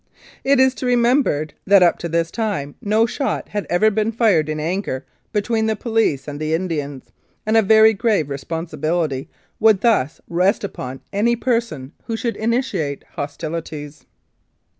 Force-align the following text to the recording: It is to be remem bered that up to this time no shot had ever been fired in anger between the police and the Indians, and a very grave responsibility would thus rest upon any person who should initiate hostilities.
It 0.43 0.59
is 0.59 0.73
to 0.81 0.87
be 0.87 0.95
remem 0.95 1.21
bered 1.21 1.51
that 1.67 1.83
up 1.83 1.99
to 1.99 2.09
this 2.09 2.31
time 2.31 2.73
no 2.81 3.05
shot 3.05 3.49
had 3.49 3.67
ever 3.69 3.91
been 3.91 4.11
fired 4.11 4.49
in 4.49 4.59
anger 4.59 5.05
between 5.31 5.67
the 5.67 5.75
police 5.75 6.27
and 6.27 6.39
the 6.39 6.55
Indians, 6.55 7.11
and 7.45 7.55
a 7.55 7.61
very 7.61 7.93
grave 7.93 8.27
responsibility 8.27 9.29
would 9.59 9.81
thus 9.81 10.19
rest 10.27 10.63
upon 10.63 11.01
any 11.13 11.35
person 11.35 11.91
who 12.05 12.17
should 12.17 12.35
initiate 12.35 13.03
hostilities. 13.11 14.05